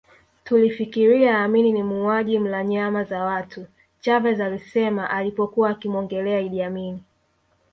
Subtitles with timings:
[0.43, 3.65] Tulifikiria Amin ni muuaji mla nyama za watu
[4.01, 6.99] Chavez alisema alipokuwa akimuongelea Idi Amin